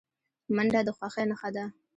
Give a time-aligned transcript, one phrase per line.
[0.55, 1.65] منډه د خوښۍ نښه ده